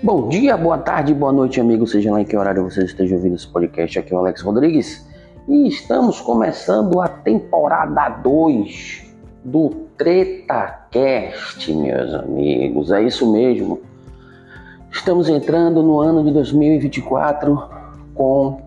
Bom 0.00 0.28
dia, 0.28 0.56
boa 0.56 0.78
tarde, 0.78 1.12
boa 1.12 1.32
noite, 1.32 1.60
amigos. 1.60 1.90
Seja 1.90 2.12
lá 2.12 2.20
em 2.20 2.24
que 2.24 2.36
horário 2.36 2.62
você 2.62 2.84
esteja 2.84 3.16
ouvindo 3.16 3.34
esse 3.34 3.48
podcast. 3.48 3.98
Aqui 3.98 4.14
é 4.14 4.16
o 4.16 4.20
Alex 4.20 4.42
Rodrigues 4.42 5.04
e 5.48 5.66
estamos 5.66 6.20
começando 6.20 7.00
a 7.00 7.08
temporada 7.08 8.08
2 8.08 9.12
do 9.44 9.70
TretaCast, 9.96 11.74
meus 11.74 12.14
amigos. 12.14 12.92
É 12.92 13.02
isso 13.02 13.28
mesmo. 13.32 13.80
Estamos 14.92 15.28
entrando 15.28 15.82
no 15.82 15.98
ano 15.98 16.22
de 16.22 16.30
2024 16.30 17.68
com 18.14 18.62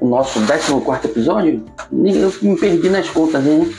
o 0.00 0.08
nosso 0.08 0.40
14 0.46 1.08
episódio. 1.08 1.62
Eu 1.92 2.32
me 2.40 2.56
perdi 2.58 2.88
nas 2.88 3.10
contas, 3.10 3.46
hein? 3.46 3.70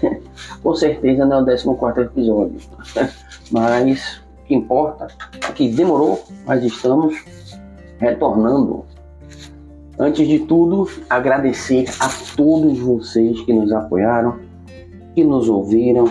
com 0.62 0.74
certeza 0.74 1.26
não 1.26 1.46
é 1.46 1.54
o 1.54 1.74
14 1.74 2.00
episódio. 2.00 2.58
Mas 3.52 4.22
que 4.50 4.54
importa 4.56 5.06
é 5.48 5.52
que 5.52 5.68
demorou, 5.68 6.24
mas 6.44 6.64
estamos 6.64 7.14
retornando. 8.00 8.84
Antes 9.96 10.26
de 10.26 10.40
tudo, 10.40 10.88
agradecer 11.08 11.84
a 12.00 12.08
todos 12.36 12.76
vocês 12.80 13.40
que 13.42 13.52
nos 13.52 13.70
apoiaram, 13.72 14.40
que 15.14 15.22
nos 15.22 15.48
ouviram, 15.48 16.06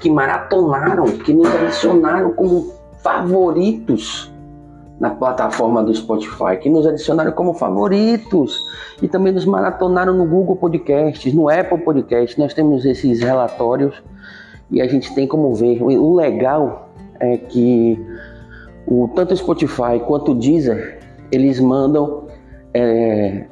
que 0.00 0.08
maratonaram, 0.08 1.06
que 1.06 1.32
nos 1.32 1.48
adicionaram 1.48 2.32
como 2.34 2.72
favoritos 3.02 4.32
na 5.00 5.10
plataforma 5.10 5.82
do 5.82 5.92
Spotify, 5.92 6.58
que 6.60 6.70
nos 6.70 6.86
adicionaram 6.86 7.32
como 7.32 7.52
favoritos 7.52 8.60
e 9.02 9.08
também 9.08 9.32
nos 9.32 9.44
maratonaram 9.44 10.14
no 10.14 10.24
Google 10.24 10.54
Podcasts, 10.54 11.34
no 11.34 11.48
Apple 11.48 11.78
Podcasts. 11.78 12.36
Nós 12.36 12.54
temos 12.54 12.84
esses 12.84 13.20
relatórios 13.20 14.00
e 14.70 14.80
a 14.80 14.86
gente 14.86 15.12
tem 15.16 15.26
como 15.26 15.52
ver. 15.52 15.82
O 15.82 16.14
legal 16.14 16.91
é 17.22 17.36
que 17.36 17.98
o, 18.86 19.08
tanto 19.14 19.32
o 19.32 19.36
Spotify 19.36 20.00
quanto 20.06 20.32
o 20.32 20.34
Deezer, 20.34 20.98
eles 21.30 21.60
mandam, 21.60 22.24
é, 22.74 23.44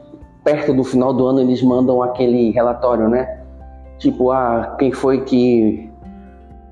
perto 0.44 0.74
do 0.74 0.82
final 0.82 1.14
do 1.14 1.24
ano, 1.26 1.40
eles 1.40 1.62
mandam 1.62 2.02
aquele 2.02 2.50
relatório, 2.50 3.08
né? 3.08 3.38
Tipo, 3.98 4.32
ah, 4.32 4.76
quem 4.78 4.91
foi 4.92 5.22
que 5.22 5.88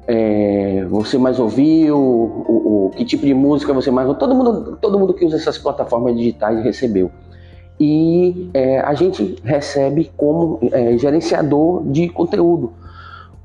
é, 0.06 0.84
você 0.90 1.16
mais 1.18 1.38
ouviu, 1.38 1.96
o, 1.96 2.86
o, 2.86 2.90
que 2.96 3.04
tipo 3.04 3.24
de 3.24 3.34
música 3.34 3.72
você 3.72 3.90
mais 3.90 4.08
ouviu. 4.08 4.18
Todo 4.18 4.34
mundo, 4.34 4.78
todo 4.80 4.98
mundo 4.98 5.14
que 5.14 5.24
usa 5.24 5.36
essas 5.36 5.56
plataformas 5.56 6.16
digitais 6.16 6.62
recebeu. 6.64 7.10
E 7.78 8.50
é, 8.52 8.80
a 8.80 8.92
gente 8.94 9.36
recebe 9.44 10.10
como 10.16 10.58
é, 10.72 10.98
gerenciador 10.98 11.84
de 11.84 12.08
conteúdo, 12.08 12.72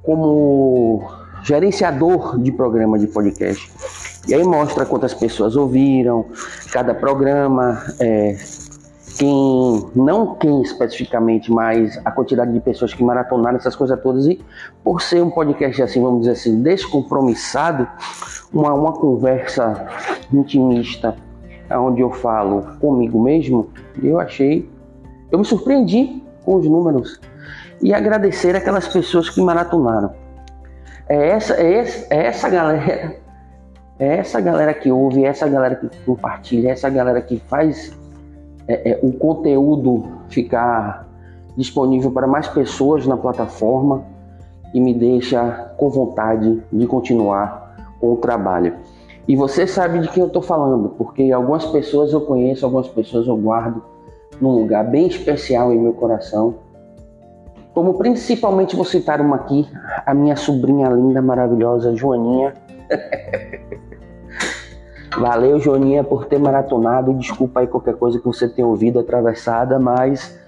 como 0.01 1.03
gerenciador 1.43 2.39
de 2.39 2.51
programa 2.51 2.97
de 2.97 3.07
podcast. 3.07 3.71
E 4.27 4.33
aí 4.33 4.43
mostra 4.43 4.85
quantas 4.85 5.13
pessoas 5.13 5.55
ouviram, 5.55 6.25
cada 6.71 6.93
programa, 6.93 7.83
é, 7.99 8.37
quem, 9.17 9.89
não 9.93 10.35
quem 10.35 10.61
especificamente, 10.61 11.51
mas 11.51 11.99
a 12.05 12.11
quantidade 12.11 12.51
de 12.51 12.59
pessoas 12.61 12.93
que 12.93 13.03
maratonaram 13.03 13.57
essas 13.57 13.75
coisas 13.75 13.99
todas. 14.01 14.25
E 14.25 14.41
por 14.83 15.01
ser 15.01 15.21
um 15.21 15.29
podcast 15.29 15.83
assim, 15.83 16.01
vamos 16.01 16.21
dizer 16.21 16.31
assim, 16.31 16.61
descompromissado, 16.61 17.87
uma, 18.53 18.73
uma 18.73 18.93
conversa 18.93 19.85
intimista, 20.31 21.15
onde 21.69 22.01
eu 22.01 22.11
falo 22.11 22.77
comigo 22.79 23.21
mesmo, 23.21 23.69
eu 24.01 24.19
achei, 24.19 24.69
eu 25.31 25.39
me 25.39 25.45
surpreendi 25.45 26.23
com 26.45 26.55
os 26.55 26.67
números 26.67 27.19
e 27.81 27.93
agradecer 27.93 28.55
aquelas 28.55 28.87
pessoas 28.87 29.29
que 29.29 29.41
maratonaram. 29.41 30.22
É 31.07 31.29
essa, 31.29 31.53
é 31.55 31.73
essa, 31.75 32.13
é 32.13 32.25
essa 32.25 32.49
galera, 32.49 33.15
é 33.99 34.17
essa 34.17 34.39
galera 34.39 34.73
que 34.73 34.91
ouve, 34.91 35.25
é 35.25 35.27
essa 35.27 35.47
galera 35.47 35.75
que 35.75 35.89
compartilha, 36.05 36.69
é 36.69 36.71
essa 36.71 36.89
galera 36.89 37.21
que 37.21 37.37
faz 37.47 37.95
é, 38.67 38.91
é, 38.91 38.99
o 39.03 39.11
conteúdo 39.11 40.05
ficar 40.29 41.07
disponível 41.57 42.11
para 42.11 42.25
mais 42.25 42.47
pessoas 42.47 43.05
na 43.05 43.17
plataforma 43.17 44.03
e 44.73 44.81
me 44.81 44.93
deixa 44.93 45.73
com 45.77 45.89
vontade 45.89 46.63
de 46.71 46.87
continuar 46.87 47.75
com 47.99 48.13
o 48.13 48.17
trabalho. 48.17 48.73
E 49.27 49.35
você 49.35 49.67
sabe 49.67 49.99
de 49.99 50.09
quem 50.09 50.21
eu 50.21 50.27
estou 50.27 50.41
falando, 50.41 50.89
porque 50.97 51.31
algumas 51.31 51.65
pessoas 51.65 52.11
eu 52.11 52.21
conheço, 52.21 52.65
algumas 52.65 52.87
pessoas 52.87 53.27
eu 53.27 53.37
guardo 53.37 53.83
num 54.41 54.51
lugar 54.51 54.83
bem 54.89 55.07
especial 55.07 55.71
em 55.71 55.79
meu 55.79 55.93
coração 55.93 56.55
como 57.73 57.95
principalmente 57.95 58.75
vou 58.75 58.85
citar 58.85 59.19
uma 59.19 59.37
aqui, 59.37 59.67
a 60.05 60.13
minha 60.13 60.35
sobrinha 60.35 60.87
linda, 60.89 61.21
maravilhosa, 61.21 61.95
Joaninha. 61.95 62.53
Valeu, 65.17 65.59
Joaninha, 65.59 66.03
por 66.03 66.25
ter 66.25 66.39
maratonado. 66.39 67.13
Desculpa 67.13 67.61
aí 67.61 67.67
qualquer 67.67 67.95
coisa 67.95 68.19
que 68.19 68.25
você 68.25 68.47
tenha 68.47 68.67
ouvido 68.67 68.99
atravessada, 68.99 69.79
mas 69.79 70.39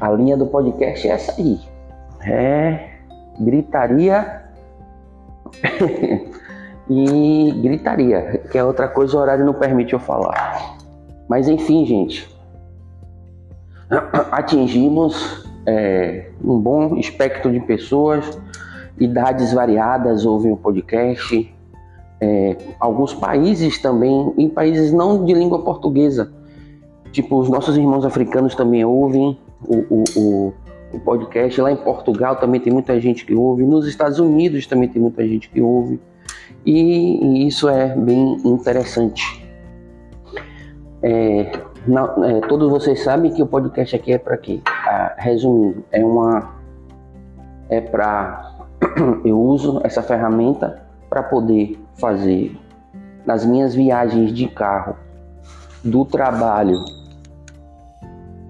a 0.00 0.10
linha 0.10 0.36
do 0.36 0.46
podcast 0.46 1.08
é 1.08 1.10
essa 1.10 1.32
aí. 1.40 1.58
É 2.26 2.90
gritaria 3.40 4.42
e 6.90 7.52
gritaria, 7.62 8.42
que 8.50 8.58
é 8.58 8.64
outra 8.64 8.88
coisa, 8.88 9.16
o 9.16 9.20
horário 9.20 9.44
não 9.44 9.54
permite 9.54 9.92
eu 9.94 9.98
falar. 9.98 10.76
Mas 11.28 11.48
enfim, 11.48 11.86
gente, 11.86 12.28
atingimos 14.32 15.47
é, 15.68 16.30
um 16.42 16.58
bom 16.58 16.96
espectro 16.96 17.52
de 17.52 17.60
pessoas, 17.60 18.40
idades 18.98 19.52
variadas 19.52 20.24
ouvem 20.24 20.50
o 20.50 20.56
podcast. 20.56 21.54
É, 22.20 22.56
alguns 22.80 23.12
países 23.12 23.80
também, 23.80 24.32
em 24.38 24.48
países 24.48 24.92
não 24.92 25.26
de 25.26 25.34
língua 25.34 25.62
portuguesa, 25.62 26.32
tipo 27.12 27.38
os 27.38 27.50
nossos 27.50 27.76
irmãos 27.76 28.04
africanos 28.06 28.54
também 28.54 28.82
ouvem 28.82 29.38
o, 29.62 29.76
o, 29.76 30.04
o, 30.16 30.54
o 30.94 31.00
podcast. 31.00 31.60
Lá 31.60 31.70
em 31.70 31.76
Portugal 31.76 32.36
também 32.36 32.60
tem 32.62 32.72
muita 32.72 32.98
gente 32.98 33.26
que 33.26 33.34
ouve, 33.34 33.62
nos 33.64 33.86
Estados 33.86 34.18
Unidos 34.18 34.66
também 34.66 34.88
tem 34.88 35.02
muita 35.02 35.26
gente 35.28 35.50
que 35.50 35.60
ouve, 35.60 36.00
e, 36.64 37.42
e 37.42 37.46
isso 37.46 37.68
é 37.68 37.94
bem 37.94 38.38
interessante. 38.42 39.46
É, 41.02 41.52
não, 41.86 42.24
é, 42.24 42.40
todos 42.40 42.70
vocês 42.70 43.04
sabem 43.04 43.32
que 43.32 43.42
o 43.42 43.46
podcast 43.46 43.94
aqui 43.94 44.12
é 44.14 44.18
para 44.18 44.36
quê? 44.38 44.60
Resumindo, 45.16 45.84
é 45.92 46.04
uma 46.04 46.56
é 47.68 47.80
para 47.80 48.56
eu 49.24 49.38
uso 49.38 49.80
essa 49.84 50.02
ferramenta 50.02 50.82
para 51.08 51.22
poder 51.22 51.78
fazer 52.00 52.58
nas 53.26 53.44
minhas 53.44 53.74
viagens 53.74 54.32
de 54.32 54.48
carro 54.48 54.96
do 55.84 56.04
trabalho 56.04 56.76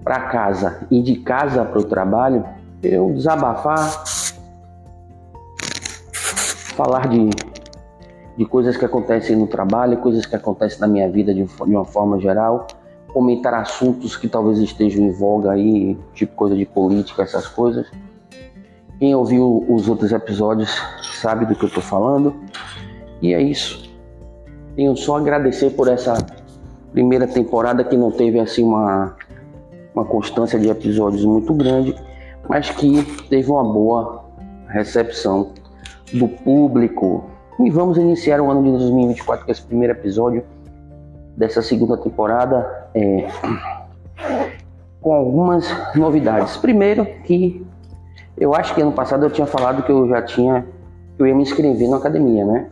para 0.03 0.21
casa 0.21 0.87
e 0.89 1.01
de 1.01 1.17
casa 1.17 1.63
para 1.65 1.79
o 1.79 1.83
trabalho, 1.83 2.45
eu 2.81 3.11
desabafar, 3.13 4.03
falar 6.75 7.07
de, 7.07 7.29
de 8.37 8.45
coisas 8.45 8.77
que 8.77 8.85
acontecem 8.85 9.35
no 9.35 9.47
trabalho, 9.47 9.97
coisas 9.97 10.25
que 10.25 10.35
acontecem 10.35 10.79
na 10.79 10.87
minha 10.87 11.09
vida 11.09 11.33
de, 11.33 11.43
de 11.43 11.75
uma 11.75 11.85
forma 11.85 12.19
geral 12.19 12.67
comentar 13.13 13.53
assuntos 13.53 14.15
que 14.15 14.27
talvez 14.27 14.59
estejam 14.59 15.03
em 15.05 15.11
voga 15.11 15.51
aí, 15.51 15.97
tipo 16.13 16.35
coisa 16.35 16.55
de 16.55 16.65
política, 16.65 17.23
essas 17.23 17.47
coisas. 17.47 17.87
Quem 18.99 19.15
ouviu 19.15 19.65
os 19.69 19.87
outros 19.87 20.11
episódios 20.11 20.69
sabe 21.21 21.45
do 21.45 21.55
que 21.55 21.63
eu 21.63 21.67
estou 21.67 21.83
falando. 21.83 22.35
E 23.21 23.33
é 23.33 23.41
isso. 23.41 23.89
Tenho 24.75 24.95
só 24.95 25.17
agradecer 25.17 25.71
por 25.71 25.87
essa 25.87 26.17
primeira 26.91 27.27
temporada 27.27 27.83
que 27.83 27.95
não 27.95 28.11
teve 28.11 28.39
assim 28.39 28.63
uma, 28.63 29.15
uma 29.93 30.05
constância 30.05 30.59
de 30.59 30.69
episódios 30.69 31.23
muito 31.23 31.53
grande, 31.53 31.95
mas 32.47 32.69
que 32.69 33.03
teve 33.29 33.49
uma 33.49 33.63
boa 33.63 34.25
recepção 34.67 35.51
do 36.13 36.27
público. 36.27 37.29
E 37.59 37.69
vamos 37.69 37.97
iniciar 37.97 38.39
o 38.41 38.49
ano 38.49 38.63
de 38.63 38.71
2024 38.71 39.45
com 39.45 39.51
esse 39.51 39.61
primeiro 39.61 39.93
episódio 39.93 40.43
dessa 41.39 41.61
segunda 41.61 41.95
temporada 41.95 42.89
é, 42.93 43.29
com 44.99 45.13
algumas 45.13 45.73
novidades. 45.95 46.57
Primeiro 46.57 47.05
que 47.23 47.65
eu 48.37 48.53
acho 48.53 48.75
que 48.75 48.81
ano 48.81 48.91
passado 48.91 49.25
eu 49.25 49.29
tinha 49.29 49.47
falado 49.47 49.81
que 49.83 49.91
eu 49.91 50.05
já 50.09 50.21
tinha 50.21 50.65
que 51.15 51.23
eu 51.23 51.27
ia 51.27 51.33
me 51.33 51.41
inscrever 51.41 51.89
na 51.89 51.95
academia, 51.95 52.45
né? 52.45 52.67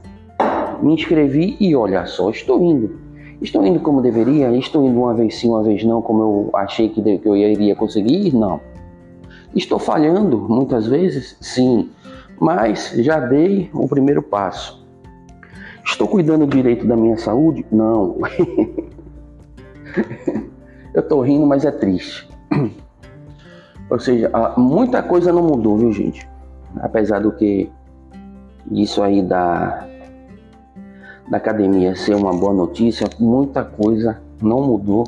Me 0.81 0.93
inscrevi 0.93 1.55
e 1.61 1.73
olha 1.75 2.05
só, 2.05 2.29
estou 2.29 2.61
indo. 2.61 2.99
Estou 3.41 3.65
indo 3.65 3.79
como 3.79 4.01
deveria? 4.01 4.51
Estou 4.57 4.85
indo 4.85 4.99
uma 4.99 5.13
vez 5.13 5.35
sim, 5.39 5.49
uma 5.49 5.63
vez 5.63 5.83
não, 5.83 6.01
como 6.01 6.21
eu 6.21 6.49
achei 6.53 6.89
que 6.89 7.21
eu 7.23 7.35
iria 7.35 7.75
conseguir? 7.75 8.35
Não. 8.35 8.59
Estou 9.55 9.79
falhando 9.79 10.37
muitas 10.37 10.87
vezes? 10.87 11.37
Sim. 11.39 11.89
Mas 12.39 12.93
já 12.97 13.19
dei 13.19 13.69
o 13.73 13.87
primeiro 13.87 14.21
passo. 14.21 14.86
Estou 15.87 16.07
cuidando 16.07 16.45
direito 16.45 16.85
da 16.85 16.95
minha 16.95 17.17
saúde? 17.17 17.65
Não. 17.71 18.17
Eu 20.93 21.01
estou 21.01 21.21
rindo, 21.21 21.47
mas 21.47 21.63
é 21.63 21.71
triste. 21.71 22.29
Ou 23.89 23.97
seja, 23.97 24.29
muita 24.57 25.01
coisa 25.01 25.31
não 25.31 25.41
mudou, 25.43 25.77
viu, 25.77 25.93
gente? 25.93 26.29
Apesar 26.81 27.21
do 27.21 27.31
que 27.31 27.71
isso 28.69 29.01
aí 29.01 29.21
da 29.21 29.87
da 31.29 31.37
academia 31.37 31.95
ser 31.95 32.15
uma 32.15 32.31
boa 32.33 32.53
notícia, 32.53 33.07
muita 33.19 33.63
coisa 33.63 34.21
não 34.41 34.61
mudou. 34.61 35.05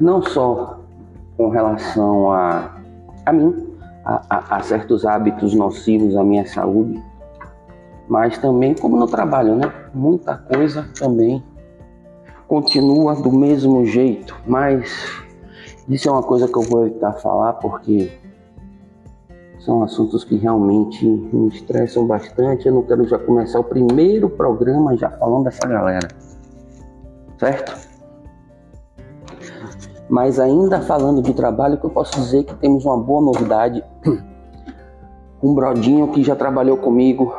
Não 0.00 0.22
só 0.22 0.80
com 1.36 1.48
relação 1.48 2.32
a, 2.32 2.70
a 3.26 3.32
mim, 3.32 3.54
a, 4.04 4.22
a, 4.30 4.56
a 4.56 4.62
certos 4.62 5.04
hábitos 5.04 5.54
nocivos 5.54 6.16
à 6.16 6.24
minha 6.24 6.46
saúde, 6.46 7.02
mas 8.08 8.38
também 8.38 8.74
como 8.74 8.96
no 8.96 9.06
trabalho, 9.06 9.56
né? 9.56 9.72
Muita 9.92 10.36
coisa 10.36 10.88
também 10.98 11.42
continua 12.46 13.14
do 13.14 13.32
mesmo 13.32 13.84
jeito, 13.84 14.36
mas 14.46 14.90
isso 15.88 16.08
é 16.08 16.12
uma 16.12 16.22
coisa 16.22 16.46
que 16.46 16.56
eu 16.56 16.62
vou 16.62 16.86
evitar 16.86 17.12
falar 17.14 17.54
porque 17.54 18.10
são 19.58 19.82
assuntos 19.82 20.24
que 20.24 20.36
realmente 20.36 21.06
me 21.06 21.48
estressam 21.48 22.06
bastante. 22.06 22.66
Eu 22.68 22.74
não 22.74 22.82
quero 22.82 23.06
já 23.06 23.18
começar 23.18 23.58
o 23.58 23.64
primeiro 23.64 24.28
programa 24.28 24.96
já 24.96 25.10
falando 25.10 25.44
dessa 25.44 25.66
galera, 25.66 26.08
certo? 27.38 27.94
Mas 30.08 30.38
ainda 30.38 30.82
falando 30.82 31.22
de 31.22 31.32
trabalho, 31.32 31.78
que 31.78 31.86
eu 31.86 31.90
posso 31.90 32.14
dizer 32.20 32.44
que 32.44 32.54
temos 32.56 32.84
uma 32.84 32.98
boa 32.98 33.22
novidade. 33.22 33.82
Um 35.42 35.52
brodinho 35.52 36.08
que 36.08 36.24
já 36.24 36.34
trabalhou 36.34 36.78
comigo 36.78 37.34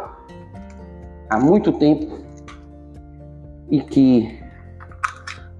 há 1.35 1.39
muito 1.39 1.73
tempo 1.73 2.17
e 3.69 3.81
que 3.81 4.39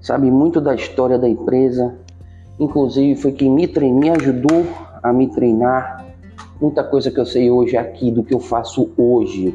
sabe 0.00 0.30
muito 0.30 0.58
da 0.58 0.74
história 0.74 1.18
da 1.18 1.28
empresa. 1.28 1.94
Inclusive 2.58 3.20
foi 3.20 3.32
quem 3.32 3.50
me, 3.50 3.68
treinou, 3.68 4.00
me 4.00 4.10
ajudou 4.10 4.66
a 5.02 5.12
me 5.12 5.28
treinar. 5.28 6.06
Muita 6.58 6.82
coisa 6.82 7.10
que 7.10 7.20
eu 7.20 7.26
sei 7.26 7.50
hoje 7.50 7.76
aqui 7.76 8.10
do 8.10 8.22
que 8.22 8.32
eu 8.32 8.40
faço 8.40 8.90
hoje. 8.96 9.54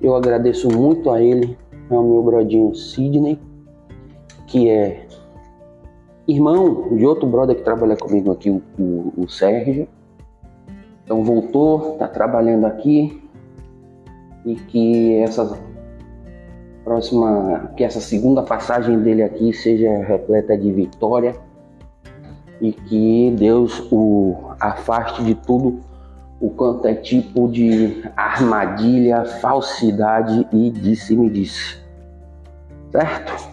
Eu 0.00 0.14
agradeço 0.14 0.74
muito 0.74 1.10
a 1.10 1.20
ele, 1.20 1.56
ao 1.90 2.02
meu 2.02 2.22
brodinho 2.22 2.74
Sidney, 2.74 3.38
que 4.46 4.70
é 4.70 5.06
irmão 6.26 6.96
de 6.96 7.04
outro 7.04 7.28
brother 7.28 7.56
que 7.56 7.62
trabalha 7.62 7.96
comigo 7.96 8.32
aqui, 8.32 8.48
o, 8.48 8.62
o, 8.78 9.12
o 9.18 9.28
Sérgio. 9.28 9.86
Então 11.04 11.22
voltou, 11.22 11.92
está 11.92 12.08
trabalhando 12.08 12.64
aqui 12.64 13.25
e 14.46 14.54
que 14.54 15.18
essa 15.18 15.58
próxima, 16.84 17.72
que 17.76 17.82
essa 17.82 18.00
segunda 18.00 18.42
passagem 18.42 19.00
dele 19.00 19.24
aqui 19.24 19.52
seja 19.52 19.90
repleta 20.04 20.56
de 20.56 20.72
vitória 20.72 21.34
e 22.60 22.72
que 22.72 23.34
Deus 23.36 23.86
o 23.90 24.36
afaste 24.60 25.24
de 25.24 25.34
tudo 25.34 25.80
o 26.40 26.50
quanto 26.50 26.86
é 26.86 26.94
tipo 26.94 27.48
de 27.48 28.04
armadilha, 28.16 29.24
falsidade 29.24 30.46
e 30.52 30.70
disse-me 30.70 31.28
disse. 31.28 31.78
Certo? 32.92 33.50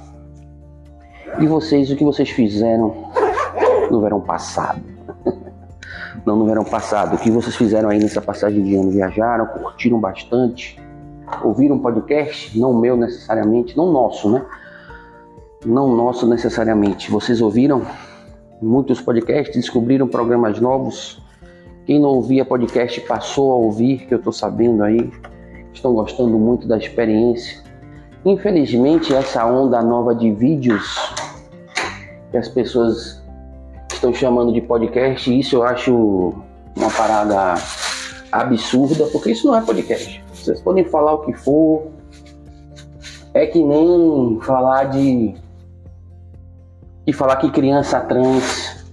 E 1.40 1.48
vocês, 1.48 1.90
o 1.90 1.96
que 1.96 2.04
vocês 2.04 2.30
fizeram 2.30 3.10
no 3.90 4.00
verão 4.00 4.22
passado? 4.22 4.82
Não 6.24 6.36
no 6.36 6.46
verão 6.46 6.64
passado, 6.64 7.16
o 7.16 7.18
que 7.18 7.32
vocês 7.32 7.56
fizeram 7.56 7.90
aí 7.90 8.00
nessa 8.00 8.22
passagem 8.22 8.62
de 8.62 8.76
ano? 8.76 8.92
Viajaram, 8.92 9.48
curtiram 9.48 10.00
bastante? 10.00 10.83
Ouviram 11.44 11.76
um 11.76 11.80
podcast, 11.80 12.58
não 12.58 12.74
meu 12.74 12.96
necessariamente, 12.96 13.76
não 13.76 13.92
nosso, 13.92 14.30
né? 14.30 14.46
Não 15.66 15.96
nosso 15.96 16.28
necessariamente. 16.28 17.10
Vocês 17.10 17.42
ouviram 17.42 17.84
muitos 18.62 19.02
podcasts, 19.02 19.56
descobriram 19.56 20.08
programas 20.08 20.60
novos. 20.60 21.22
Quem 21.86 22.00
não 22.00 22.10
ouvia 22.10 22.46
podcast 22.46 23.02
passou 23.02 23.52
a 23.52 23.56
ouvir, 23.56 24.06
que 24.08 24.14
eu 24.14 24.18
estou 24.18 24.34
sabendo 24.34 24.84
aí. 24.84 25.12
Estão 25.74 25.94
gostando 25.94 26.38
muito 26.38 26.68
da 26.68 26.78
experiência. 26.78 27.62
Infelizmente, 28.26 29.14
essa 29.14 29.46
onda 29.46 29.82
nova 29.82 30.16
de 30.16 30.32
vídeos 30.32 31.14
que 32.32 32.38
as 32.38 32.48
pessoas 32.48 33.22
estão 33.92 34.14
chamando 34.14 34.54
de 34.54 34.62
podcast, 34.62 35.38
isso 35.38 35.58
eu 35.58 35.64
acho 35.64 36.34
uma 36.76 36.90
parada 36.90 37.56
absurda, 38.32 39.06
porque 39.12 39.32
isso 39.32 39.48
não 39.48 39.56
é 39.56 39.62
podcast. 39.62 40.23
Vocês 40.44 40.60
podem 40.60 40.84
falar 40.84 41.14
o 41.14 41.20
que 41.20 41.34
for. 41.34 41.88
É 43.34 43.46
que 43.48 43.64
nem 43.64 44.40
falar 44.42 44.86
de. 44.86 45.36
de 47.06 47.14
falar 47.14 47.38
que 47.38 47.50
criança 47.50 48.02
trans 48.02 48.84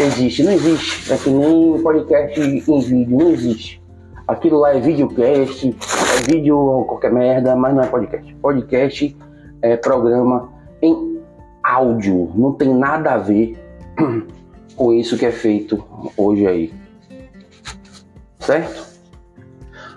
existe. 0.00 0.42
Não 0.42 0.52
existe. 0.52 1.12
É 1.12 1.18
que 1.18 1.28
nem 1.28 1.82
podcast 1.82 2.40
em 2.40 2.80
vídeo. 2.80 3.18
Não 3.18 3.28
existe. 3.28 3.82
Aquilo 4.26 4.58
lá 4.58 4.74
é 4.74 4.80
videocast, 4.80 5.66
é 5.66 6.32
vídeo 6.32 6.84
qualquer 6.88 7.12
merda, 7.12 7.54
mas 7.54 7.74
não 7.74 7.82
é 7.82 7.86
podcast. 7.86 8.34
Podcast 8.36 9.16
é 9.62 9.76
programa 9.76 10.48
em 10.82 11.20
áudio. 11.62 12.32
Não 12.34 12.52
tem 12.54 12.74
nada 12.74 13.12
a 13.12 13.18
ver 13.18 13.56
com 14.74 14.92
isso 14.92 15.16
que 15.16 15.26
é 15.26 15.30
feito 15.30 15.84
hoje 16.16 16.46
aí. 16.46 16.74
Certo? 18.40 18.95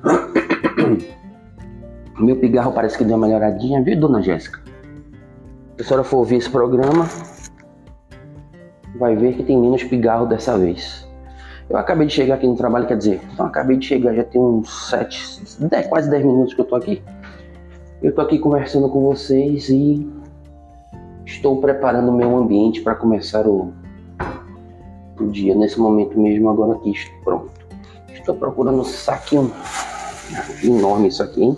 Meu 2.20 2.36
pigarro 2.36 2.74
parece 2.74 2.98
que 2.98 3.04
deu 3.04 3.16
uma 3.16 3.28
melhoradinha, 3.28 3.82
viu, 3.82 4.00
dona 4.00 4.22
Jéssica? 4.22 4.60
Se 5.78 5.84
a 5.84 5.86
senhora 5.86 6.04
for 6.04 6.18
ouvir 6.18 6.36
esse 6.36 6.50
programa, 6.50 7.08
vai 8.98 9.16
ver 9.16 9.36
que 9.36 9.44
tem 9.44 9.58
menos 9.58 9.84
pigarro 9.84 10.26
dessa 10.26 10.58
vez. 10.58 11.08
Eu 11.70 11.78
acabei 11.78 12.08
de 12.08 12.14
chegar 12.14 12.36
aqui 12.36 12.48
no 12.48 12.56
trabalho, 12.56 12.88
quer 12.88 12.98
dizer, 12.98 13.22
então 13.32 13.46
acabei 13.46 13.78
de 13.78 13.86
chegar, 13.86 14.14
já 14.14 14.24
tem 14.24 14.42
uns 14.42 14.90
7, 14.90 15.60
10, 15.60 15.88
quase 15.88 16.10
10 16.10 16.26
minutos 16.26 16.54
que 16.54 16.62
eu 16.62 16.66
tô 16.66 16.76
aqui. 16.76 17.02
Eu 18.02 18.14
tô 18.14 18.22
aqui 18.22 18.40
conversando 18.40 18.90
com 18.90 19.02
vocês 19.02 19.70
e 19.70 20.10
estou 21.26 21.62
preparando 21.62 22.10
o 22.10 22.14
meu 22.14 22.36
ambiente 22.36 22.82
para 22.82 22.96
começar 22.96 23.46
o, 23.46 23.72
o 25.20 25.28
dia. 25.28 25.54
Nesse 25.54 25.80
momento 25.80 26.20
mesmo, 26.20 26.50
agora 26.50 26.74
aqui, 26.74 26.94
pronto. 27.24 27.52
Estou 28.14 28.36
procurando 28.36 28.82
um 28.82 28.84
saquinho 28.84 29.52
enorme 30.64 31.08
isso 31.08 31.24
aqui, 31.24 31.44
hein? 31.44 31.58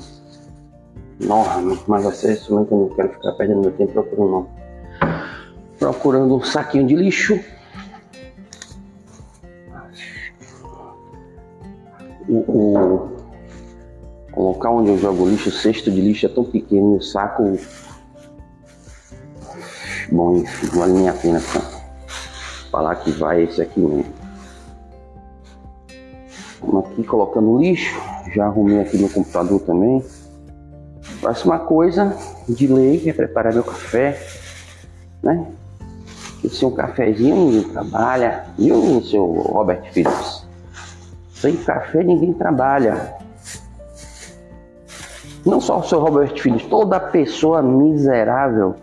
Enorme, 1.19 1.79
mas 1.87 2.05
acesso, 2.05 2.53
mas 2.55 2.69
eu 2.71 2.77
não 2.77 2.89
quero 2.89 3.09
ficar 3.09 3.31
perdendo 3.33 3.61
meu 3.61 3.71
tempo 3.71 3.93
procurando 3.93 4.31
não. 4.31 4.47
Procurando 5.77 6.35
um 6.35 6.43
saquinho 6.43 6.87
de 6.87 6.95
lixo. 6.95 7.39
O, 12.27 12.37
o, 12.37 13.11
o 14.33 14.43
local 14.43 14.77
onde 14.77 14.91
eu 14.91 14.97
jogo 14.97 15.27
lixo, 15.27 15.49
o 15.49 15.51
cesto 15.51 15.91
de 15.91 16.01
lixo 16.01 16.25
é 16.25 16.29
tão 16.29 16.43
pequeno 16.43 16.95
o 16.95 17.01
saco. 17.01 17.57
Bom, 20.11 20.37
enfim, 20.37 20.67
vale 20.77 20.93
nem 20.93 21.09
a 21.09 21.13
pena 21.13 21.39
falar 22.71 22.95
que 22.95 23.11
vai 23.11 23.43
esse 23.43 23.61
aqui 23.61 23.79
mesmo. 23.79 24.30
Aqui 26.79 27.03
colocando 27.03 27.57
lixo. 27.57 27.99
Já 28.33 28.45
arrumei 28.45 28.81
aqui 28.81 28.97
no 28.97 29.09
computador 29.09 29.59
também. 29.61 30.03
Próxima 31.19 31.59
coisa 31.59 32.15
de 32.47 32.67
lei 32.67 33.09
é 33.09 33.13
preparar 33.13 33.53
meu 33.53 33.63
café, 33.63 34.19
né? 35.21 35.45
Esse 36.43 36.63
é 36.63 36.67
um 36.67 36.71
cafezinho 36.71 37.35
ninguém 37.35 37.63
trabalha. 37.69 38.45
O 38.57 39.01
seu 39.01 39.25
Robert 39.25 39.91
Phillips? 39.91 40.45
Sem 41.33 41.55
café 41.57 42.03
ninguém 42.03 42.33
trabalha. 42.33 43.15
Não 45.45 45.59
só 45.59 45.79
o 45.79 45.83
seu 45.83 45.99
Robert 45.99 46.39
Phillips, 46.39 46.67
toda 46.67 46.99
pessoa 46.99 47.61
miserável 47.61 48.75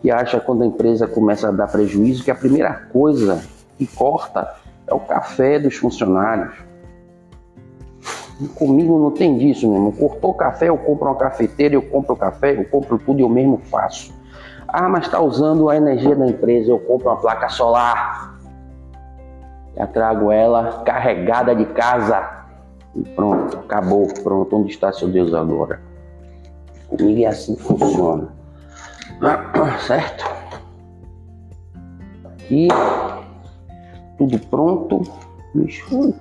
que 0.00 0.10
acha 0.10 0.40
quando 0.40 0.62
a 0.62 0.66
empresa 0.66 1.06
começa 1.06 1.48
a 1.48 1.52
dar 1.52 1.68
prejuízo 1.68 2.24
que 2.24 2.30
a 2.30 2.34
primeira 2.34 2.72
coisa 2.92 3.42
que 3.78 3.86
corta 3.86 4.54
é 4.86 4.92
o 4.92 5.00
café 5.00 5.58
dos 5.58 5.76
funcionários. 5.76 6.54
Comigo 8.48 8.98
não 8.98 9.10
tem 9.10 9.38
disso, 9.38 9.66
meu 9.66 9.76
irmão. 9.76 9.92
Cortou 9.92 10.34
café, 10.34 10.68
eu 10.68 10.78
compro 10.78 11.08
uma 11.08 11.16
cafeteira, 11.16 11.74
eu 11.74 11.82
compro 11.82 12.16
café, 12.16 12.58
eu 12.58 12.64
compro 12.64 12.98
tudo 12.98 13.20
e 13.20 13.22
eu 13.22 13.28
mesmo 13.28 13.58
faço. 13.58 14.12
Ah, 14.68 14.88
mas 14.88 15.04
está 15.04 15.20
usando 15.20 15.68
a 15.68 15.76
energia 15.76 16.16
da 16.16 16.26
empresa, 16.26 16.70
eu 16.70 16.78
compro 16.78 17.08
uma 17.08 17.16
placa 17.16 17.48
solar. 17.48 18.38
Já 19.76 19.86
trago 19.86 20.30
ela 20.30 20.82
carregada 20.84 21.54
de 21.54 21.66
casa. 21.66 22.42
E 22.94 23.02
pronto, 23.02 23.58
acabou. 23.58 24.06
Pronto, 24.22 24.56
onde 24.56 24.70
está 24.70 24.92
seu 24.92 25.08
Deus 25.08 25.32
agora? 25.34 25.80
Comigo 26.88 27.22
é 27.22 27.26
assim 27.26 27.54
que 27.54 27.62
funciona. 27.62 28.28
Certo? 29.86 30.24
Aqui, 32.24 32.68
tudo 34.18 34.38
pronto. 34.46 35.02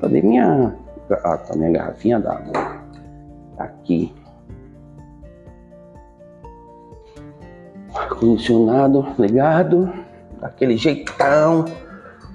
Cadê 0.01 0.21
minha 0.21 0.75
ah, 1.23 1.37
tá 1.37 1.55
minha 1.55 1.71
garrafinha 1.71 2.19
d'água. 2.19 2.81
Tá 3.57 3.63
aqui. 3.65 4.13
Ar-condicionado 7.93 9.05
ligado. 9.19 9.91
Daquele 10.39 10.77
jeitão. 10.77 11.65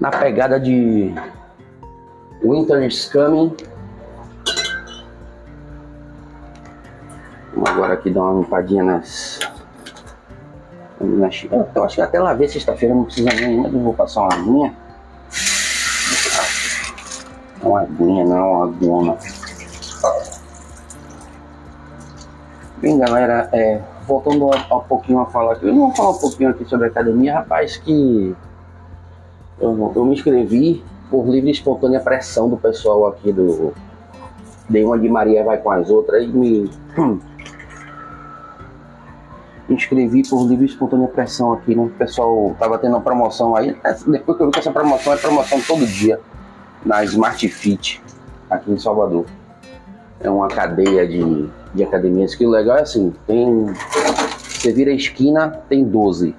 Na 0.00 0.10
pegada 0.10 0.60
de 0.60 1.14
Winter 2.42 2.82
is 2.86 3.10
Coming. 3.10 3.56
Vamos 7.54 7.70
agora 7.70 7.94
aqui 7.94 8.10
dar 8.10 8.22
uma 8.22 8.42
limpadinha 8.42 8.84
nas. 8.84 9.40
nas 11.00 11.46
eu 11.74 11.84
acho 11.84 11.94
que 11.94 12.00
até 12.02 12.20
lá 12.20 12.34
ver 12.34 12.48
sexta-feira 12.48 12.94
não 12.94 13.04
precisa 13.04 13.30
nem, 13.30 13.64
eu 13.64 13.70
vou 13.70 13.94
passar 13.94 14.22
uma 14.22 14.46
não, 17.84 18.52
uma 18.52 18.64
aguona. 18.64 19.16
Bem, 22.78 22.98
galera, 22.98 23.48
é, 23.52 23.80
voltando 24.06 24.46
um 24.46 24.80
pouquinho 24.80 25.20
a 25.20 25.26
falar 25.26 25.54
aqui, 25.54 25.66
eu 25.66 25.74
vou 25.74 25.94
falar 25.94 26.10
um 26.10 26.18
pouquinho 26.18 26.50
aqui 26.50 26.64
sobre 26.64 26.86
a 26.86 26.90
academia, 26.90 27.34
rapaz, 27.34 27.76
que 27.76 28.34
eu, 29.58 29.92
eu 29.94 30.04
me 30.04 30.14
inscrevi 30.14 30.84
por 31.10 31.26
livre 31.26 31.48
e 31.48 31.52
espontânea 31.52 32.00
pressão 32.00 32.48
do 32.48 32.56
pessoal 32.56 33.06
aqui 33.06 33.32
do. 33.32 33.72
Dei 34.68 34.84
uma 34.84 34.98
de 34.98 35.08
Maria 35.08 35.44
vai 35.44 35.58
com 35.58 35.70
as 35.70 35.88
outras 35.88 36.24
e 36.24 36.28
me. 36.28 36.70
Inscrevi 39.68 40.22
por 40.28 40.46
livre 40.46 40.64
e 40.64 40.68
espontânea 40.68 41.08
pressão 41.08 41.52
aqui, 41.52 41.74
né? 41.74 41.82
O 41.82 41.88
pessoal 41.90 42.54
tava 42.58 42.78
tendo 42.78 42.92
uma 42.92 43.00
promoção 43.00 43.56
aí. 43.56 43.76
Depois 44.06 44.36
que 44.36 44.42
eu 44.42 44.46
vi 44.46 44.52
que 44.52 44.58
essa 44.60 44.70
promoção 44.70 45.12
é 45.12 45.16
promoção 45.16 45.60
todo 45.66 45.84
dia 45.86 46.20
na 46.86 47.02
Smart 47.04 47.46
Fit 47.48 48.00
aqui 48.48 48.70
em 48.70 48.78
Salvador. 48.78 49.26
É 50.20 50.30
uma 50.30 50.48
cadeia 50.48 51.06
de, 51.06 51.50
de 51.74 51.82
academias 51.84 52.34
que 52.34 52.46
o 52.46 52.50
legal 52.50 52.78
é 52.78 52.82
assim, 52.82 53.12
tem. 53.26 53.66
Você 54.48 54.72
vira 54.72 54.90
a 54.92 54.94
esquina, 54.94 55.50
tem 55.68 55.84
12. 55.84 56.34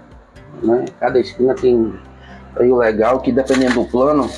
Né? 0.63 0.85
Cada 0.99 1.19
esquina 1.19 1.53
tem. 1.53 1.93
Aí 2.55 2.71
o 2.71 2.77
legal 2.77 3.17
é 3.17 3.19
que 3.19 3.31
dependendo 3.31 3.75
do 3.75 3.85
plano, 3.85 4.29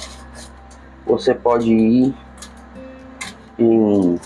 você 1.06 1.34
pode 1.34 1.72
ir 1.72 2.14
em 3.58 4.20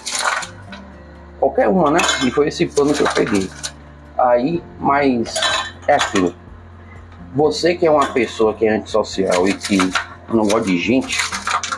qualquer 1.39 1.67
uma, 1.67 1.91
né? 1.91 1.99
E 2.25 2.31
foi 2.31 2.47
esse 2.47 2.65
plano 2.65 2.93
que 2.93 3.01
eu 3.01 3.09
peguei. 3.13 3.49
Aí, 4.17 4.63
mas 4.79 5.35
é 5.87 5.95
aquilo. 5.95 6.33
Você 7.35 7.75
que 7.75 7.85
é 7.85 7.91
uma 7.91 8.07
pessoa 8.07 8.53
que 8.53 8.65
é 8.65 8.75
antissocial 8.75 9.47
e 9.47 9.53
que 9.53 9.77
não 10.29 10.43
gosta 10.43 10.61
de 10.61 10.77
gente, 10.77 11.19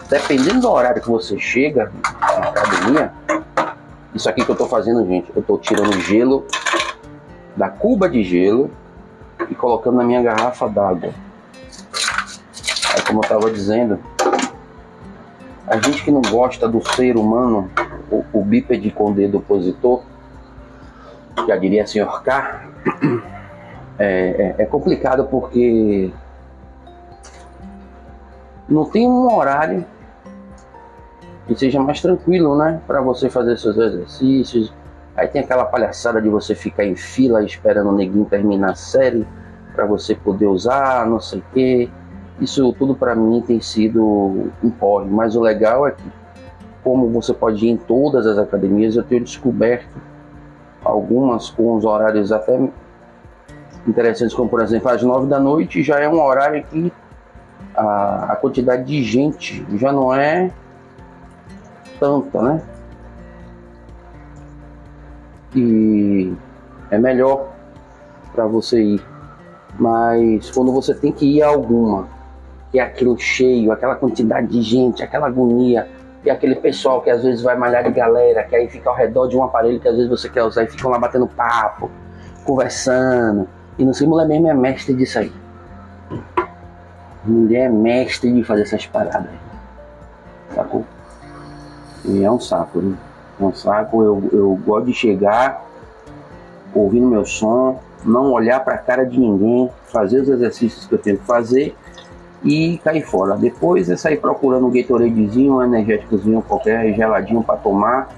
dependendo 0.10 0.62
do 0.62 0.72
horário 0.72 1.02
que 1.02 1.10
você 1.10 1.38
chega 1.40 1.92
na 2.22 2.50
academia, 2.50 3.12
isso 4.14 4.30
aqui 4.30 4.46
que 4.46 4.50
eu 4.50 4.56
tô 4.56 4.68
fazendo, 4.68 5.06
gente, 5.06 5.32
eu 5.36 5.42
tô 5.42 5.58
tirando 5.58 6.00
gelo 6.02 6.46
da 7.56 7.70
cuba 7.70 8.10
de 8.10 8.24
gelo 8.24 8.70
e 9.50 9.56
colocando 9.56 9.98
na 9.98 10.04
minha 10.04 10.22
garrafa 10.22 10.68
d'água. 10.68 11.12
Como 13.08 13.20
eu 13.24 13.28
tava 13.28 13.52
dizendo, 13.52 14.00
a 15.68 15.78
gente 15.78 16.04
que 16.04 16.12
não 16.12 16.22
gosta 16.22 16.68
do 16.68 16.82
ser 16.96 17.18
humano, 17.18 17.70
o, 18.10 18.24
o 18.34 18.44
bípede 18.44 18.90
com 18.92 19.12
dedo 19.12 19.38
opositor, 19.38 20.04
já 21.48 21.58
diria 21.58 21.86
senhor 21.86 22.24
K, 22.24 22.62
é, 24.00 24.56
é, 24.58 24.64
é 24.64 24.66
complicado 24.66 25.26
porque 25.26 26.12
não 28.68 28.86
tem 28.86 29.08
um 29.08 29.34
horário 29.34 29.86
que 31.48 31.56
seja 31.56 31.80
mais 31.80 32.02
tranquilo, 32.02 32.58
né? 32.58 32.82
Para 32.88 33.02
você 33.02 33.30
fazer 33.30 33.58
seus 33.58 33.78
exercícios. 33.78 34.74
Aí 35.16 35.28
tem 35.28 35.42
aquela 35.42 35.66
palhaçada 35.66 36.22
de 36.22 36.28
você 36.28 36.56
ficar 36.56 36.84
em 36.84 36.96
fila 36.96 37.44
esperando 37.44 37.90
o 37.90 37.96
neguinho 37.96 38.25
terminar 38.25 38.72
a 38.72 38.75
série 38.75 39.25
para 39.74 39.86
você 39.86 40.16
poder 40.16 40.48
usar, 40.48 41.06
não 41.06 41.20
sei 41.20 41.40
o 41.40 41.44
quê. 41.54 41.90
Isso 42.40 42.74
tudo 42.74 42.96
para 42.96 43.16
mim 43.16 43.42
tem 43.46 43.62
sido 43.62 44.52
um 44.64 44.70
porre, 44.70 45.10
mas 45.10 45.36
o 45.36 45.42
legal 45.42 45.88
é 45.88 45.92
que, 45.92 46.04
como 46.84 47.10
você 47.10 47.34
pode 47.34 47.66
ir 47.66 47.70
em 47.70 47.78
todas 47.78 48.28
as 48.28 48.38
academias, 48.38 48.96
eu 48.96 49.04
tenho 49.04 49.24
descoberto 49.24 49.96
algumas 50.84 51.50
com 51.50 51.75
os 51.75 51.86
horários 51.86 52.32
até 52.32 52.60
interessantes, 53.88 54.36
como 54.36 54.50
por 54.50 54.62
exemplo 54.62 54.90
às 54.90 55.02
nove 55.02 55.28
da 55.28 55.40
noite, 55.40 55.82
já 55.82 56.00
é 56.00 56.10
um 56.10 56.22
horário 56.22 56.64
que 56.66 56.92
a, 57.74 58.34
a 58.34 58.36
quantidade 58.36 58.84
de 58.84 59.02
gente 59.02 59.66
já 59.78 59.94
não 59.94 60.14
é 60.14 60.52
tanta, 62.00 62.42
né? 62.42 62.62
E 65.56 66.34
é 66.92 66.98
melhor 66.98 67.50
para 68.34 68.46
você 68.46 68.82
ir. 68.82 69.02
Mas 69.80 70.52
quando 70.52 70.72
você 70.72 70.94
tem 70.94 71.12
que 71.12 71.25
ir 71.38 71.44
a 71.44 71.48
alguma 71.48 72.08
que 72.72 72.80
é 72.80 72.84
aquilo 72.84 73.18
cheio, 73.18 73.72
aquela 73.72 73.96
quantidade 73.96 74.48
de 74.48 74.62
gente, 74.62 75.02
aquela 75.02 75.28
agonia, 75.28 75.88
e 76.25 76.30
aquele 76.30 76.56
pessoal 76.56 77.02
que 77.02 77.10
às 77.10 77.24
vezes 77.24 77.42
vai 77.42 77.56
malhar 77.56 77.84
de 77.84 77.92
galera, 77.92 78.44
que 78.44 78.56
aí 78.56 78.68
fica 78.68 78.90
ao 78.90 78.96
redor 78.96 79.28
de 79.28 79.38
um 79.38 79.44
aparelho 79.44 79.80
que 79.80 79.88
às 79.88 79.96
vezes 79.96 80.10
você 80.10 80.28
quer 80.28 80.44
usar 80.44 80.64
e 80.64 80.68
ficam 80.68 80.90
lá 80.90 80.98
batendo 80.98 81.28
papo, 81.28 81.90
conversando. 82.44 83.48
E 83.78 83.86
não 83.86 83.94
sei, 83.94 84.08
mulher 84.08 84.28
mesmo 84.28 84.48
é 84.48 84.54
mestre 84.54 84.96
disso 84.96 85.20
aí. 85.20 85.32
Mulher 87.24 87.66
é 87.66 87.70
mestre 87.70 88.34
de 88.34 88.44
fazer 88.44 88.64
essas 88.64 88.86
paradas. 88.88 89.30
Sacou? 90.54 90.84
E 92.08 92.24
é 92.24 92.32
um 92.32 92.40
saco, 92.40 92.80
né? 92.80 92.96
É 93.40 93.44
um 93.44 93.54
saco. 93.54 94.04
Eu, 94.04 94.30
eu 94.32 94.60
gosto 94.66 94.86
de 94.86 94.94
chegar, 94.94 95.66
ouvindo 96.74 97.08
meu 97.08 97.26
som, 97.26 97.80
não 98.04 98.32
olhar 98.32 98.64
para 98.64 98.76
a 98.76 98.78
cara 98.78 99.04
de 99.04 99.20
ninguém, 99.20 99.70
fazer 99.88 100.22
os 100.22 100.30
exercícios 100.30 100.86
que 100.86 100.94
eu 100.94 101.00
tenho 101.00 101.18
que 101.18 101.26
fazer 101.26 101.76
e 102.44 102.80
cair 102.84 103.02
fora. 103.02 103.36
Depois 103.36 103.90
é 103.90 103.98
sair 103.98 104.18
procurando 104.18 104.68
um 104.68 104.72
Gatoradezinho, 104.72 105.56
um 105.56 105.64
energéticozinho 105.64 106.44
qualquer, 106.44 106.94
geladinho 106.94 107.44
para 107.44 107.58
tomar 107.58 108.10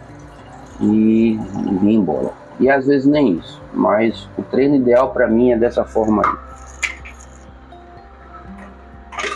e 0.81 1.39
vir 1.81 1.93
embora. 1.93 2.31
E 2.59 2.69
às 2.69 2.87
vezes 2.87 3.05
nem 3.05 3.37
isso, 3.37 3.61
mas 3.73 4.27
o 4.37 4.43
treino 4.43 4.75
ideal 4.75 5.11
para 5.11 5.27
mim 5.27 5.51
é 5.51 5.57
dessa 5.57 5.85
forma 5.85 6.21
aí. 6.25 6.33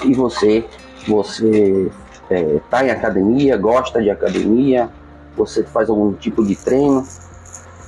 E 0.09 0.13
você, 0.13 0.65
você 1.07 1.89
é, 2.31 2.61
tá 2.69 2.85
em 2.85 2.89
academia, 2.89 3.57
gosta 3.57 4.01
de 4.01 4.09
academia, 4.09 4.89
você 5.35 5.63
faz 5.63 5.89
algum 5.89 6.13
tipo 6.13 6.45
de 6.45 6.55
treino. 6.55 7.05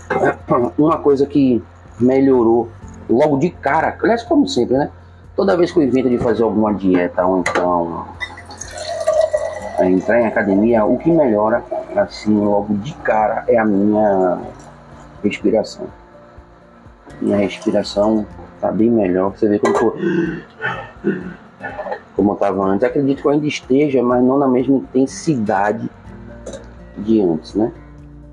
Uma 0.77 0.97
coisa 0.97 1.25
que 1.25 1.63
melhorou 1.97 2.69
logo 3.09 3.38
de 3.38 3.50
cara, 3.50 3.97
aliás, 4.01 4.23
como 4.23 4.47
sempre, 4.47 4.77
né? 4.77 4.91
Toda 5.35 5.55
vez 5.55 5.71
que 5.71 5.79
eu 5.79 5.83
invento 5.83 6.09
de 6.09 6.17
fazer 6.17 6.43
alguma 6.43 6.73
dieta 6.73 7.25
ou 7.25 7.39
então 7.39 8.05
é, 9.79 9.89
entrar 9.89 10.21
em 10.21 10.27
academia, 10.27 10.83
o 10.83 10.97
que 10.97 11.09
melhora, 11.09 11.63
assim, 11.95 12.38
logo 12.38 12.75
de 12.75 12.93
cara, 12.95 13.45
é 13.47 13.57
a 13.57 13.65
minha 13.65 14.39
respiração. 15.23 15.88
Minha 17.21 17.38
respiração 17.38 18.25
tá 18.59 18.71
bem 18.71 18.91
melhor. 18.91 19.31
Você 19.31 19.47
vê 19.47 19.57
como 19.57 19.75
eu 19.77 21.42
como 22.24 22.32
eu 22.32 22.36
estava 22.36 22.65
antes. 22.65 22.88
Acredito 22.88 23.22
que 23.22 23.27
eu 23.27 23.32
ainda 23.32 23.46
esteja, 23.46 24.01
mas 24.01 24.24
não 24.24 24.38
na 24.38 24.48
mesma 24.48 24.77
intensidade 24.77 25.89
de 26.98 27.22
antes, 27.22 27.53
né? 27.53 27.72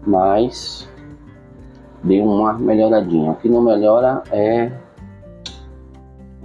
Mas 0.07 0.89
deu 2.05 2.25
uma 2.25 2.53
melhoradinha. 2.53 3.33
O 3.33 3.35
que 3.35 3.49
não 3.49 3.61
melhora 3.61 4.23
é 4.31 4.71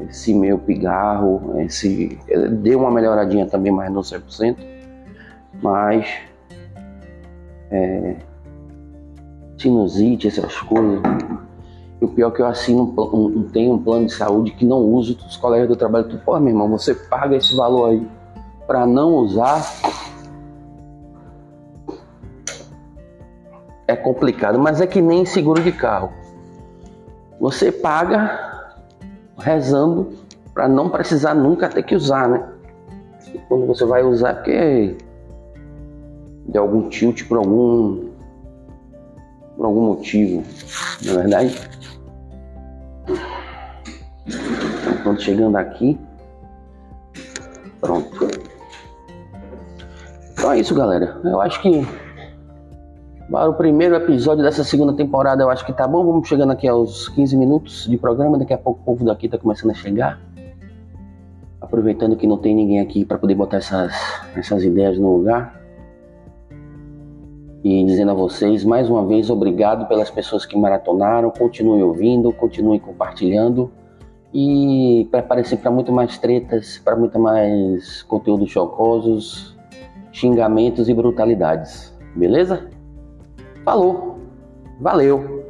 esse 0.10 0.34
meu 0.34 0.58
pigarro, 0.58 1.60
esse 1.62 2.20
deu 2.62 2.80
uma 2.80 2.92
melhoradinha 2.92 3.46
também, 3.46 3.72
mas 3.72 3.92
não 3.92 4.02
100%, 4.02 4.58
mas 5.62 6.08
é, 7.72 8.16
sinusite, 9.58 10.28
essas 10.28 10.60
coisas. 10.62 11.00
O 12.02 12.08
pior 12.08 12.30
é 12.30 12.32
que 12.32 12.42
eu 12.42 12.46
assino 12.46 12.94
um, 12.98 13.26
um, 13.26 13.44
tenho 13.44 13.74
um 13.74 13.82
plano 13.82 14.06
de 14.06 14.14
saúde 14.14 14.52
que 14.52 14.66
não 14.66 14.80
uso, 14.80 15.18
os 15.26 15.38
colegas 15.38 15.68
do 15.68 15.76
trabalho, 15.76 16.10
tu, 16.10 16.18
pô, 16.18 16.38
meu 16.40 16.50
irmão, 16.50 16.70
você 16.70 16.94
paga 16.94 17.36
esse 17.36 17.56
valor 17.56 17.90
aí 17.90 18.08
para 18.68 18.86
não 18.86 19.16
usar. 19.16 19.64
É 23.88 23.96
complicado, 23.96 24.60
mas 24.60 24.82
é 24.82 24.88
que 24.88 25.02
nem 25.02 25.26
seguro 25.26 25.62
de 25.62 25.72
carro. 25.72 26.12
Você 27.40 27.72
paga 27.72 28.68
rezando 29.38 30.14
para 30.54 30.68
não 30.68 30.90
precisar 30.90 31.34
nunca 31.34 31.70
ter 31.70 31.84
que 31.84 31.96
usar, 31.96 32.28
né? 32.28 32.50
E 33.34 33.38
quando 33.48 33.68
você 33.68 33.86
vai 33.86 34.04
usar, 34.04 34.30
é 34.30 34.34
porque 34.34 34.98
de 36.48 36.58
algum 36.58 36.90
tilt 36.90 37.28
por 37.28 37.38
algum 37.38 38.10
por 39.56 39.66
algum 39.66 39.82
motivo, 39.82 40.44
na 41.04 41.12
é 41.12 41.16
verdade. 41.16 41.75
Chegando 45.26 45.56
aqui, 45.56 46.00
pronto. 47.82 48.28
Então 50.34 50.52
é 50.52 50.60
isso, 50.60 50.76
galera. 50.76 51.20
Eu 51.24 51.42
acho 51.42 51.60
que 51.62 51.86
para 53.32 53.50
o 53.50 53.54
primeiro 53.56 53.96
episódio 53.96 54.44
dessa 54.44 54.64
segunda 54.64 54.94
temporada, 54.94 55.42
eu 55.42 55.50
acho 55.50 55.66
que 55.66 55.74
tá 55.74 55.88
bom. 55.88 56.06
Vamos 56.06 56.28
chegando 56.28 56.52
aqui 56.52 56.68
aos 56.68 57.10
15 57.10 57.36
minutos 57.36 57.88
de 57.90 57.98
programa. 57.98 58.38
Daqui 58.38 58.54
a 58.54 58.58
pouco 58.58 58.82
o 58.82 58.86
povo 58.86 59.04
daqui 59.04 59.28
tá 59.28 59.38
começando 59.38 59.72
a 59.72 59.74
chegar. 59.74 60.22
Aproveitando 61.60 62.16
que 62.16 62.28
não 62.28 62.38
tem 62.38 62.54
ninguém 62.54 62.80
aqui 62.80 63.04
para 63.04 63.18
poder 63.18 63.34
botar 63.34 63.58
essas, 63.58 63.96
essas 64.36 64.64
ideias 64.64 65.00
no 65.00 65.18
lugar. 65.18 65.60
E 67.64 67.84
dizendo 67.84 68.12
a 68.12 68.14
vocês 68.14 68.64
mais 68.64 68.88
uma 68.88 69.04
vez 69.08 69.32
obrigado 69.32 69.88
pelas 69.88 70.12
pessoas 70.12 70.46
que 70.46 70.56
maratonaram, 70.56 71.32
continue 71.32 71.82
ouvindo, 71.82 72.32
continue 72.32 72.80
compartilhando 72.80 73.72
e 74.38 75.08
prepare-se 75.10 75.56
para 75.56 75.72
muito 75.72 75.94
mais 75.94 76.18
tretas, 76.18 76.78
para 76.84 76.94
muito 76.94 77.18
mais 77.18 78.04
conteúdos 78.04 78.52
chocosos, 78.52 79.56
xingamentos 80.12 80.90
e 80.90 80.94
brutalidades. 80.94 81.98
Beleza? 82.14 82.70
Falou, 83.64 84.20
valeu 84.82 85.46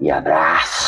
e 0.00 0.10
abraço! 0.10 0.81